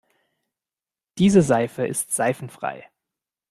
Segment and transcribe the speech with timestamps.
[1.19, 2.89] Diese Seife ist seifenfrei.